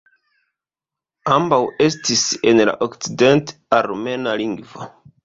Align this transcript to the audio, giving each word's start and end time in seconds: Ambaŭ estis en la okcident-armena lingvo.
Ambaŭ 1.35 1.59
estis 1.87 2.23
en 2.53 2.63
la 2.71 2.75
okcident-armena 2.87 4.35
lingvo. 4.43 4.89